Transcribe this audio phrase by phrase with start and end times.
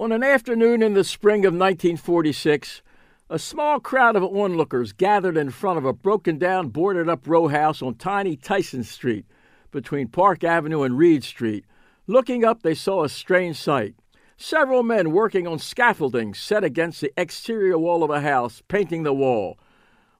[0.00, 2.80] On an afternoon in the spring of 1946,
[3.28, 7.48] a small crowd of onlookers gathered in front of a broken down, boarded up row
[7.48, 9.26] house on tiny Tyson Street
[9.70, 11.66] between Park Avenue and Read Street.
[12.06, 13.94] Looking up, they saw a strange sight.
[14.38, 19.12] Several men working on scaffolding set against the exterior wall of a house, painting the
[19.12, 19.58] wall.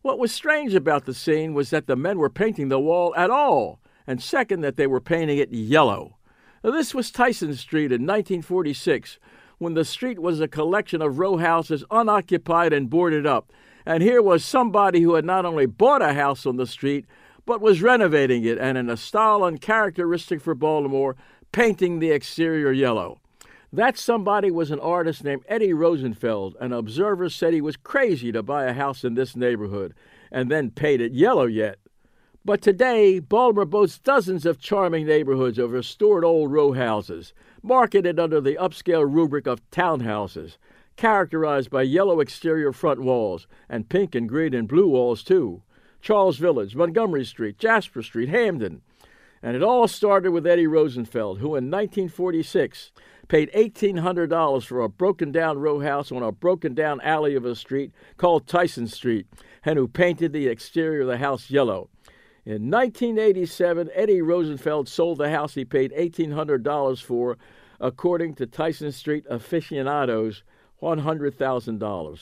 [0.03, 3.31] What was strange about the scene was that the men were painting the wall at
[3.31, 6.19] all, and second, that they were painting it yellow.
[6.63, 9.19] This was Tyson Street in 1946
[9.61, 13.53] when the street was a collection of row houses unoccupied and boarded up.
[13.85, 17.05] And here was somebody who had not only bought a house on the street,
[17.45, 21.15] but was renovating it and in a style uncharacteristic for Baltimore,
[21.53, 23.21] painting the exterior yellow.
[23.71, 28.43] That somebody was an artist named Eddie Rosenfeld, and observers said he was crazy to
[28.43, 29.93] buy a house in this neighborhood
[30.33, 31.79] and then paint it yellow yet.
[32.43, 38.41] But today, Baltimore boasts dozens of charming neighborhoods of restored old row houses, marketed under
[38.41, 40.57] the upscale rubric of townhouses,
[40.97, 45.63] characterized by yellow exterior front walls and pink and green and blue walls, too.
[46.01, 48.81] Charles Village, Montgomery Street, Jasper Street, Hampden.
[49.43, 52.91] And it all started with Eddie Rosenfeld, who in 1946
[53.29, 57.55] paid $1,800 for a broken down row house on a broken down alley of a
[57.55, 59.27] street called Tyson Street,
[59.63, 61.91] and who painted the exterior of the house yellow.
[62.47, 67.37] In 1987, Eddie Rosenfeld sold the house he paid $1,800 for,
[67.79, 70.43] according to Tyson Street aficionados,
[70.83, 72.21] $100,000.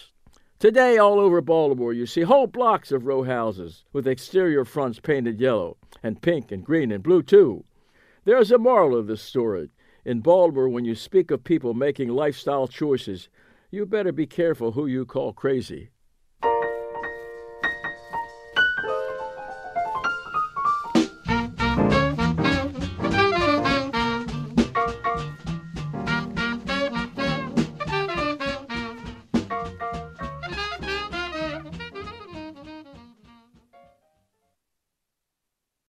[0.59, 5.41] Today, all over Baltimore, you see whole blocks of row houses with exterior fronts painted
[5.41, 7.63] yellow, and pink and green and blue, too.
[8.25, 9.71] There is a moral of this story.
[10.05, 13.29] In Baltimore, when you speak of people making lifestyle choices,
[13.71, 15.91] you better be careful who you call crazy.